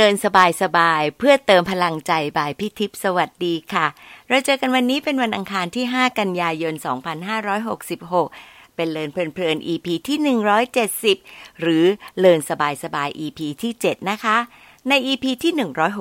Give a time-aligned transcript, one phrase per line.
[0.00, 3.86] Learn สบายสบายเพื่อเติมพลังใจ by พี่ทิพย์สวัสดีค่ะ
[4.28, 6.74] เราเจอกันวันนี้เป็นวันอังคารที่ 5 กันยายน
[7.54, 10.18] 2566 เป็น Learn เพลินๆ EP ที่
[11.04, 11.84] 170 หรือ
[12.18, 14.36] Learn สบายสบาย EP ที่ 7 นะคะ
[14.88, 15.52] ใน EP ที่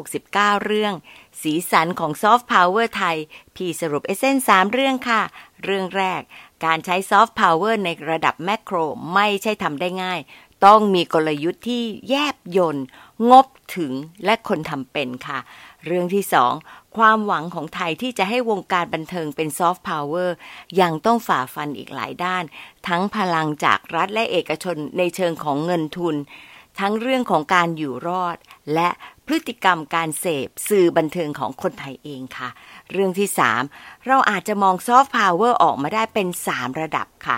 [0.07, 0.93] 169 เรื่อง
[1.41, 3.18] สีสันของซอฟต์พาวเวอร์ไทย
[3.55, 5.21] พี่สรุป essence 3เรื่องค่ะ
[5.64, 6.21] เรื่องแรก
[6.65, 8.75] การใช้ซอฟต์พาวเวอร์ในระดับ macro
[9.14, 10.21] ไม่ใช่ทำได้ง่าย
[10.65, 12.86] ต้องมีกลยุทธ์ที่แยบยนต์
[13.30, 13.46] งบ
[13.76, 13.94] ถึง
[14.26, 15.39] และคนทำเป็นค่ะ
[15.86, 16.54] เรื่องที่สอง
[16.98, 20.36] ความหวังของไทยที่จะให้วงการบันเทิงเป็นซอฟต์พาวเวอร์
[20.82, 22.43] ยังต้องฝ่าฟันอีกหลายด้าน
[22.88, 26.16] ทั้งพลังจากรัฐและเอกชนในเชิงของเงินทุน
[26.80, 28.38] ทั้งเรื่องของการอยู่รอด
[28.74, 28.90] และ
[29.26, 32.50] พฤติกรรมการเสพสื่อบันเทิงของคนไทยเองค่ะ
[32.92, 33.30] เรื่องที่
[33.68, 37.38] 3 เราอาจจะมองซอฟต์พาวเวอร์ออกมาได้เป็น 3 ระดับค่ะ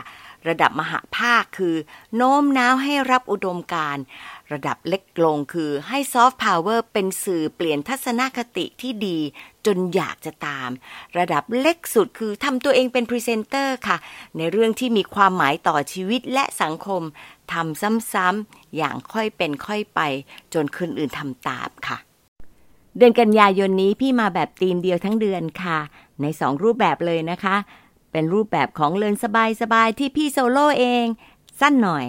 [0.50, 1.76] ระดับมหภาคคือ
[2.16, 3.98] โน้มน้าวให้รับอุดมการณ์
[4.54, 9.20] ระดับเล็กลงคือให้ซอฟต์พาวเวอร์เป็นสื่อเปลี่ยนทัศนคติที่ดี
[9.66, 10.70] จนอยากจะตาม
[11.18, 13.98] ระดับเล็กสุดคือทำตัวเองเป็นพรีเซนเตอร์ค่ะ
[14.38, 17.02] ในเรื่องที่มีความหมายต่อชีวิตและสังคม
[17.54, 17.82] ทำ
[18.14, 20.00] ซ้ำๆอย่างค่อยเป็นค่อยไป
[20.54, 21.98] จนคนอื่นทำตามค่ะ
[22.98, 25.80] เดือนกันยายนนี้พี่มาแบบตีมเดียวทั้งเดือนค่ะ
[26.22, 27.56] ในสองรูปแบบเลยนะคะ
[28.12, 31.06] เป็นรูปแบบของเลินสบายๆที่พี่โซโล่เอง
[31.60, 32.06] สั้นหน่อย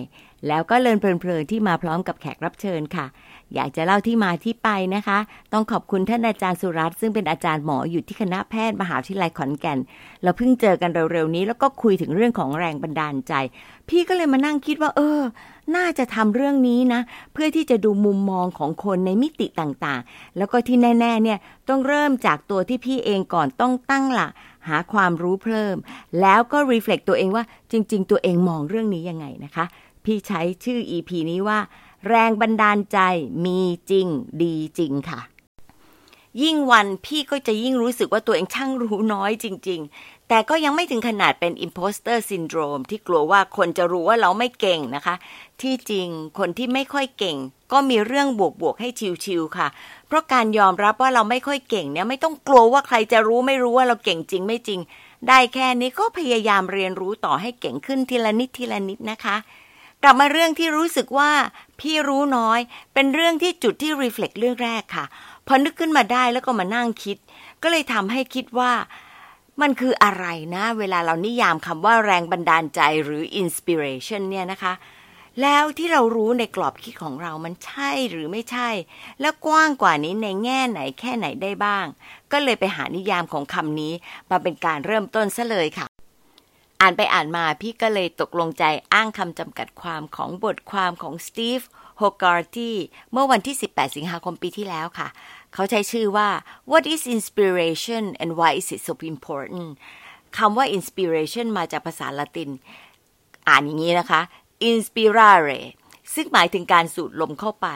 [0.49, 3.07] แล้วก็เลินเพลินๆที่มาพร้อมกับแขกรับเชิญค่ะ
[3.55, 5.19] อยากจะเล่าที่มาที่ไปนะคะ
[5.53, 9.79] ต้องขอบคุณท่านอาจารย์สุรัตน์ซึ่งเป็นอาจารย์หมออยู่ที่คณะแพทย์มหาวิทยาลัยขอนแก่น
[10.23, 13.33] เราเพิ่งเจอกันเร็วๆนี้ แล้วก็คุยถึงเรื่องของแรงบันดาลใจ
[13.89, 15.21] พี่ก็เลยมานั่งคิดว่า เออ
[15.77, 17.01] น่าจะทำเรื่องนี้นะ
[17.33, 24.31] เพื่อที่จะดูมุมมองของคนในมิติต่างๆ แล้วก็ที่แน่ๆเนี่ยต้องเริ่มจากตัวที่พี่เองก่อนต้องตั้งหลัก
[24.69, 25.77] หาความรู้เพิ่ม
[26.21, 29.65] แล้วก็รีเฟล็กตัวเองว่าจริง ๆ ตัวเองมองเรื่องนี้ยังไงนะคะ
[30.05, 31.59] พี่ใช้ชื่อ EP นี้ว่า
[32.09, 32.99] แรงบันดาลใจ
[33.45, 34.07] มีจริง
[34.43, 35.21] ดีจริงค่ะ
[36.43, 45.15] ยิ่งวันพี่ก็จะยิ่งรู้สึกว่าตัวเองช่างรู้น้อยจริง ๆ แต่ก็ยังไม่ถึงขนาดเป็น imposter syndrome ที่กลัวว่าคนจะรู้ว่าเราไม่เก่งนะคะ
[45.63, 47.37] ที่จริงคนที่ไม่ค่อยเก่ง
[47.73, 48.29] ก็มีเรื่อง
[48.61, 48.89] บวกๆให้
[49.25, 49.69] ชิวๆค่ะ
[50.07, 54.81] เพราะการยอมรับว่าเราไม่ค่อยเก่งเนี่ยไม่ต้องกลัวว่าใครจะรู้ไม่รู้ว่าเราเก่งจริงไม่จริง
[55.29, 59.37] ได้แค่นี้ก็พยายามเรียนรู้ต่อให้เก่งขึ้นทีละนิดทีละนิดนะคะ
[60.03, 61.33] กลับมาเรื่องที่รู้สึกว่า
[61.81, 62.61] พี่รู้น้อย
[62.95, 65.05] เป็นเรื่องที่จุดที่รีเฟล็กเรื่องแรกค่ะ
[65.47, 67.17] พอนึกขึ้นมาได้แล้วก็มานั่งคิด
[67.63, 68.73] ก็เลยทำให้คิดว่า
[69.61, 74.73] มันคืออะไรนะ เวลาเรานิยามคำว่าแรงบันดาลใจหรือ inspiration เนี่ยนะคะ
[75.43, 78.69] แล้วที่เรารู้ในกรอบคิดของเรามันใช่หรือไม่ใช่
[79.21, 81.87] แล้วกว้างกว่านี้ในแง่ไหนแค่ไหนได้บ้าง
[82.33, 83.93] ก็เลยไปหานิยามของคำนี้
[84.31, 85.90] มาเป็นการเริ่มต้นซะเลยค่ะ
[86.81, 91.61] อ่านไปอ่านมาพี่ก็เลยตกลงใจอ้างคำจำกัดความของบทความของสตีฟ
[91.99, 92.77] โฮการ์ตี้
[93.13, 95.09] เมื่อวันที่ 18 สิงหาคมปีที่แล้วค่ะ
[95.55, 96.29] เขาใช้ชื่อว่า
[96.71, 99.69] What is inspiration and why is it so important
[100.39, 102.51] คำว่า inspiration มาจากภาษาละติน
[103.49, 104.21] อ่านอย่างนี้นะคะ
[104.71, 105.61] inspirare
[106.15, 107.69] ซึ่งหมายถึงการสูดลมเข้าไป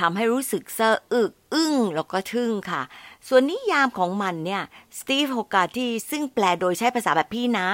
[0.00, 2.82] ทำให้รู้สึกเซออึก อึ้ง แล้วก็ทึ่งค่ะ
[3.28, 4.62] ส่วนนิยามของมันเนี่ย
[4.98, 7.68] สตีฟโฮกาที่ซึ่งแปลโดยใช้ภาษาแบบพี่นะ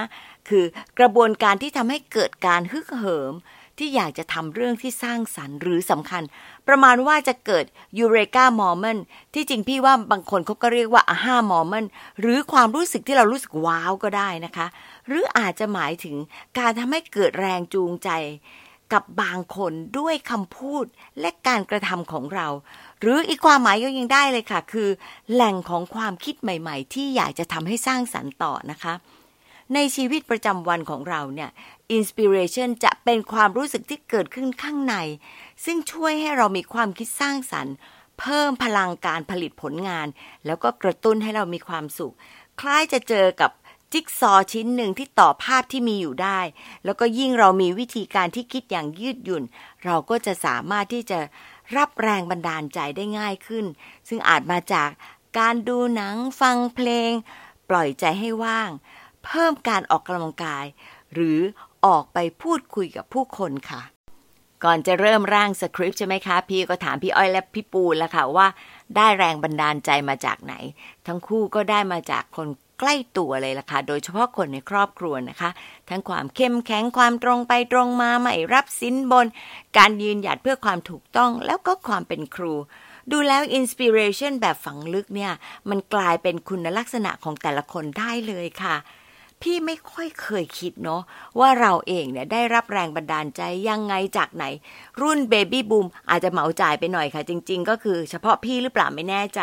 [0.49, 0.65] คือ
[0.99, 3.33] กระบวนการที่ทำให้เกิดการฮึกเหิม
[3.77, 6.23] ที่อยากจะทำเรื่องที่สร้างสรรค์หรือสำคัญ
[6.67, 7.65] ประมาณว่าจะเกิด
[7.99, 8.97] ยูเรกามอมเมน
[9.33, 11.85] ที่จริงพี่ว่าบางคนเขาก็เรียกว่าอาห้ามอมเมน
[12.19, 14.67] หรือความรู้สึกที่เรารู้สึกว้าวก็ได้นะคะ
[15.07, 16.15] หรืออาจจะหมายถึง
[16.57, 18.09] การทำให้เกิดแรงจูงใจ
[18.93, 20.85] กับบางคนด้วยคำพูด
[21.19, 22.47] และการกระทำของเรา
[22.99, 24.89] หรืออีกความหมายก็ยังได้เลยค่ะ คือ
[25.33, 28.93] แหล่งของความคิดใหม่ ๆ ที่อยากจะทำให้สร้างสรรค์ต่อนะคะ
[29.73, 31.49] ในชีวิตประจำวันของเราเนี่ย
[31.91, 34.95] อินสปิเรชันจะเป็นความรู้สึกที่เกิดขึ้นข้างใน
[35.65, 37.75] ซึ่งช่วยให้เรามีความคิดสร้างสรรค์
[38.19, 40.07] เพิ่มพลังการผลิตผลงาน
[40.45, 42.13] แล้วก็กระตุ้นให้เรามีความสุข
[42.59, 43.51] คล้ายจะเจอกับ
[43.91, 46.39] จิ๊กซอชิ้นหนึ่งที่ต่อภาพที่มีอยู่ได้
[46.85, 49.43] แล้วก็ยิ่งเรามีวิธีการที่คิดอย่างยืดหยุ่น
[49.85, 51.19] เราก็จะสามารถที่จะ
[51.75, 53.65] รับแรงบันดาลใจได้ง่ายขึ้น
[54.07, 54.89] ซึ่งอาจมาจาก
[55.39, 57.11] การดูหนังฟังเพลง
[57.69, 58.69] ปล่อยใจให้ว่าง
[59.25, 60.65] เพิ่มการออกกำลังกาย
[61.13, 61.39] หรือ
[61.85, 63.81] ออกไปพูดคุยกับผู้คนค่ะ
[64.63, 68.47] ก่อนจะเริ่มร่างสคริปต์ใช่ไหมคะ พี่ก็ถามพี่อ้อยและพี่ปูแล้วค่ะว่า
[68.95, 70.53] ได้แรงบันดาลใจมาจากไหน
[71.07, 72.47] ทั้งคู่ก็ได้มาจากคน
[72.79, 75.49] ใกล้ตัวเลยล่ะค่ะ โดยเฉพาะคนในครอบครัวนะคะ
[75.89, 79.27] ทั้งความเข้มแข็ง ความตรงไปตรงมา ไม่รับสินบน
[79.77, 82.53] การยืนหยัดเพื่อความถูกต้อง แล้วก็ความเป็นครู
[83.11, 85.31] ดูแล้วอินสปิเรชันแบบฝังลึกเนี่ย
[85.69, 88.75] มันกลายเป็นคุณลักษณะของแต่ละคนได้เลยค่ะ
[89.41, 91.01] พี่ไม่ค่อยเคยคิดเนาะ
[91.39, 94.45] ว่าเราเองเนี่ยได้รับแรงบันดาลใจยังไงจากไหน
[95.01, 99.39] รุ่นเบบี้บูมอาจจะเหมาจ่ายไปหน่อยค่ะ จริง ๆ ก็คือเฉพาะพี่หรือเปล่าไม่แน่ใจ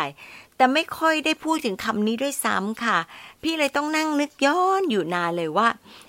[0.57, 2.97] แต่ไม่ค่อยได้พูดถึงคำนี้ด้วยซ้ำค่ะ
[3.43, 5.67] พี่เลยต้องนั่งนึกย้อนอยู่นานเลยว่า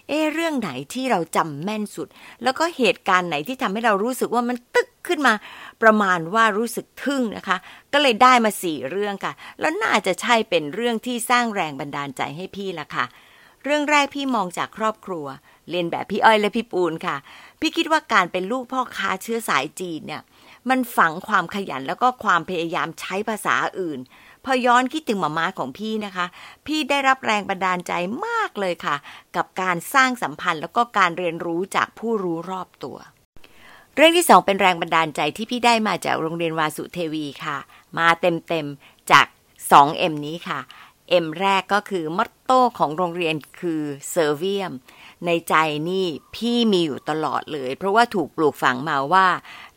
[0.08, 2.08] เอเรื่องไหนที่เราจำแม่นสุด
[2.43, 5.35] แล้วก็เหตุการณ์ไหนที่ทำให้เรารู้สึกว่ามันตึกขึ้นมา
[5.82, 7.56] ประมาณว่ารู้สึกทึ่งนะคะ
[7.93, 13.05] ก็เลยได้มาสี่เรื่องค่ะ แล้วน่าจะใช่เป็นเรื่องที่สร้างแรงบันดาลใจให้พี่ละค่ะ
[13.65, 15.27] เรื่องแรกพี่มองจากครอบครัว
[15.71, 17.17] เรียนแบบพี่อ้อยและพี่ปูนค่ะ
[17.61, 20.23] พี่คิดว่าการเป็นลูกพ่อค้าเชื้อสายจีนเนี่ย
[20.69, 24.01] มันฝังความขยันแล้วก็ความพยายามใช้ภาษาอื่น
[24.45, 26.27] พอย้อนคิดถึงหมาม้าของพี่นะคะ
[26.67, 27.93] พี่ได้รับแรงบันดาลใจ
[28.27, 28.97] มากเลยค่ะ
[29.37, 32.97] กับการสร้างสัมพันธ์แล้วก็การเรียนรู้จากผู้รู้รอบตัว
[33.97, 37.57] เรื่องที่สองเป็นแรงบันดาลใจที่พี่ได้มาจากโรงเรียนวาสุเทวีค่ะ
[37.99, 39.27] มาเต็มๆจาก
[39.71, 40.59] 2M นี้ค่ะ
[41.25, 44.73] M แรกก็คือมอตโต้ของโรงเรียนคือเซอร์เวียม
[45.27, 45.55] ในใจ
[45.89, 49.27] นี่พี่มีอยู่ตลอดเลย เพราะว่าถูกปลูกฝังมาว่า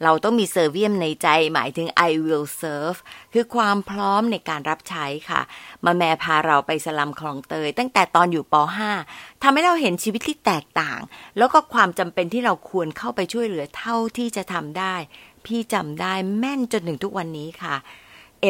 [0.04, 3.00] เราต้องมีเซอร์เวียมในใจหมายถึง I will serve
[3.33, 5.42] คือความพร้อมในการรับใช้ค่ะ
[5.86, 8.56] มาแม่พาเราไปสลัมคลองเตย ตั้งแต่ตอนอยู่ป
[9.00, 11.00] .5 ทำให้เราเห็นชีวิตที่แตกต่าง
[11.38, 14.95] แล้วก็ความจำเป็นที่เราควรเข้าไปช่วยเหลือเท่าที่จะทำได้
[15.45, 17.75] พี่จำได้แม่นจนถึงทุกวันนี้ค่ะ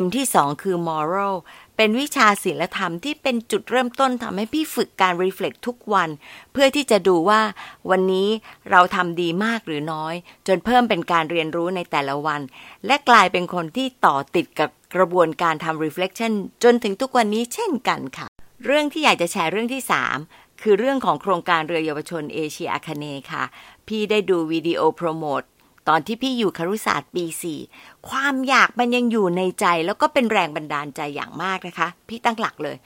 [0.06, 1.36] M ที่สองคือ moral
[1.84, 6.10] เป็นวิชาศิลธรรมที่เป็นจุดเริ่มต้นทำให้พี่ฝึกการ reflect ทุกวัน
[6.52, 7.42] เพื่อที่จะดูว่า
[7.90, 8.30] วันนี้
[8.72, 10.16] เราทำดีมากหรือน้อย
[10.48, 12.42] จนเพิ่มเป็นการเรียนรู้ในแต่ละวัน
[12.86, 16.32] และกลายเป็นคนที่ต่อติดกับกระบวนการทำ reflection
[16.64, 18.28] จนถึงทุกวันนี้เช่นกันค่ะ
[18.66, 19.82] เรื่องที่อยากจะแชร์เรื่องที่
[20.22, 23.44] 3 คือเรื่องของโครงการเรือเยาวชนเอเชียอาคเนย์ค่ะ
[23.88, 25.44] พี่ได้ดูวิดีโอโปรโมทต
[25.94, 27.26] อนที่พี่อยู่ครุศาสตร์ปี
[27.68, 32.78] 4ความอยากมันยังอยู่ในใจแล้วก็เป็นแรงบันดาลใจอย่างมากนะคะ พี่ตั้งหลักเลย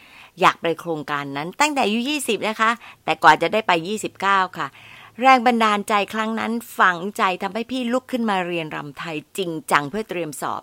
[0.42, 2.72] อยากไปโครงการนั้นตั้งแต่อายุ 20 นะคะ
[3.04, 3.72] แต่กว่าจะได้ไป
[4.18, 4.70] 29 ค่ะ
[5.22, 10.62] แรงบันดาลใจครั้งนั้นฝังใจทำให้พี่ลุกขึ้นมาเรียนรำไทยจริงจังเพื่อเตรียมสอบ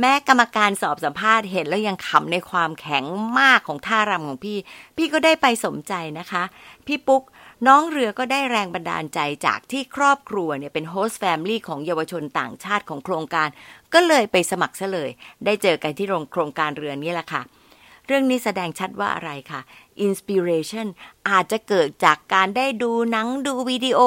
[0.00, 3.04] แม้กรรมการสอบสัมภาษณ์เห็นแล้วยังขำในความแข็ง
[3.40, 4.58] มากของท่ารำของพี่
[4.96, 6.42] พี่ก็ได้ไปสมใจนะคะ
[6.86, 7.22] พี่ปุ๊ก
[7.66, 13.48] น้องเรือก็ได้แรงบันดาลใจจากที่ครอบครัวเนี่ยเป็น host family ของเยาวชนต่างชาติของโครงการ
[13.94, 15.10] ก็เลยไปสมัครซะเลย
[15.44, 17.42] ได้เจอกันที่โรงโครงการเรือนี่แหละค่ะ
[18.06, 19.60] เรื่องนี้แสดงชัดว่าอะไรคะ
[20.00, 20.86] inspiration
[21.28, 23.98] อาจจะเกิดจากการได้ดูหนังดูวิดีโอ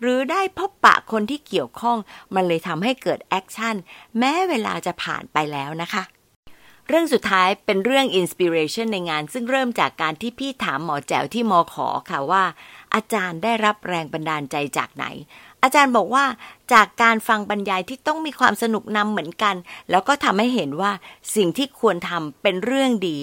[0.00, 1.98] หรือได้พบปะคนที่เกี่ยวข้อง
[2.34, 3.74] มันเลยทำให้เกิด action
[4.18, 6.04] แม้เวลาจะผ่านไปแล้วนะคะ
[6.92, 12.44] เรื่องสุดท้ายเป็นเรื่อง inspiration ในงาน ซึ่งเริ่มจากการที่พี่ถามหมอแจ๋วที่มอขอค่ะว่า
[12.94, 15.04] อาจารย์ได้รับแรงบันดาลใจจากไหน
[15.62, 16.24] อาจารย์บอกว่า
[16.72, 19.54] จากการฟังบรรยายที่ต้องมีความสนุกนำเหมือนกัน
[19.90, 20.92] แล้วก็ทำให้เห็นว่า
[21.36, 23.18] สิ่งที่ควรทำเป็นเรื่องดี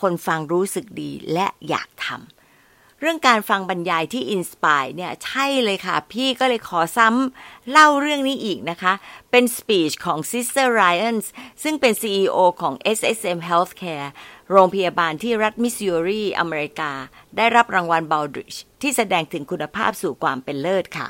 [0.00, 8.92] คนฟังรู้สึกดีและอยากทำเรื่องการฟังบรรยายที่อินสปายเนี่ยใช่เลยค่ะ พี่ก็เลยขอซ้ำเล่าเรื่องนี้อีกนะคะ
[9.30, 11.16] เป็นสปีชของ Sister Ryan
[11.62, 14.08] ซึ่งเป็น CEO ของ SSM Healthcare
[14.52, 16.92] โรงพยาบาลที่รัฐมิสซูรีอเมริกา
[17.36, 21.08] ได้รับรางวัลบ a ลดริชที่แสดงถึงคุณภาพสู่ความเป็นเลิศค่ะ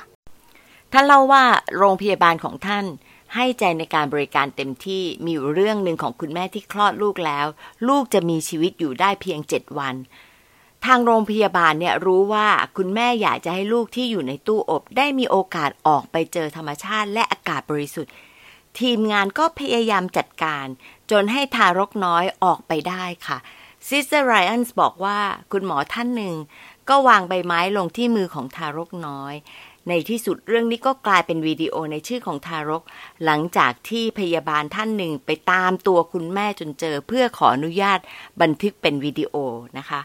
[0.92, 1.44] ท่านเล่าว่า
[1.76, 2.84] โรงพยาบาลของท่าน
[3.34, 7.46] ให้ใจในการบริการเต็มที่มีอยู่เรื่องหนึ่งของคุณแม่ที่คลอดลูกแล้ว
[7.88, 9.94] ลูกจะมีชีวิตอยู่ได้เพียงเจ็ดวัน
[10.84, 18.12] ทางโรงพยาบาลเนี่ยรู้ว่าคุณแม่อยากจะให้ลูกที่อยู่ในตู้อบ ได้มีโอกาสออกไปเจอธรรมชาติและอากาศบริสุทธิ์
[18.80, 20.66] ทีมงานก็พยายามจัดการ
[21.10, 23.38] จนให้ทารกน้อยออกไปได้ค่ะ
[23.88, 25.18] Sister ไรอันส์บอกว่า
[25.52, 26.34] คุณหมอท่านหนึ่ง
[26.88, 29.34] ก็วางใบไม้ลงที่มือของทารกน้อย
[29.88, 32.82] ในที่สุดเรื่องนี้ก็กลายเป็นวิดีโอในชื่อของทารก
[33.24, 37.98] หลังจากที่พยาบาลท่านหนึ่งไปตามตัวคุณแม่จนเจอ เพื่อขออนุญาต
[38.40, 39.34] บันทึกเป็นวิดีโอ
[39.78, 40.00] นะคะ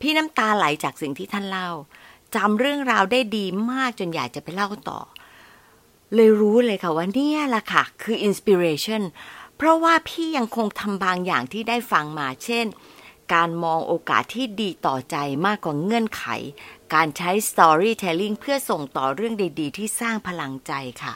[0.00, 1.70] พี่น้ำตาไหลจากสิ่งที่ท่านเล่า
[2.34, 5.00] จำเรื่องราวได้ดีมากจนอยากจะไปเล่าต่อ
[6.14, 9.02] เลยรู้เลยค่ะว่าเนี่ยแหละค่ะ คืออินสปิเรชัน
[9.56, 12.66] เพราะว่าพี่ยังคงทำบางอย่างที่ได้ฟังมาเช่น
[13.34, 15.16] การมองโอกาสที่ดีต่อใจ
[15.46, 16.24] มากกว่าเงื่อนไข
[16.94, 21.14] การใช้ storytelling เพื่อส่งต่อเรื่องดีๆ ที่สร้างพลังใจค่ะ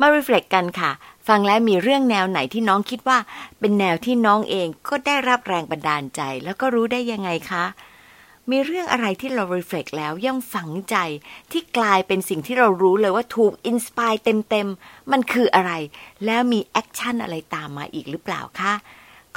[0.00, 0.90] มา reflect กันค่ะ
[1.28, 3.18] ฟังแล้วมีเรื่องแนวไหนที่น้องคิดว่า
[3.60, 7.64] เป็นแนวที่น้องเองก็ได้รับแรงบันดาลใจ แล้วก็รู้ได้ยังไงคะ
[8.50, 10.96] มีเรื่องอะไรที่เรา reflect แล้วยังฝังใจ
[11.52, 14.18] ที่กลายเป็นสิ่งที่เรารู้เลยว่าถูก inspire
[14.50, 15.72] เต็มๆ มันคืออะไร
[16.26, 18.72] แล้วมี action อะไรตามมาอีกหรือเปล่าคะ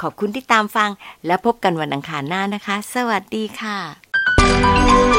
[0.00, 0.90] ขอบคุณที่ตามฟัง
[1.26, 5.11] และพบกันวันอังคารหน้านะคะ สวัสดีค่ะ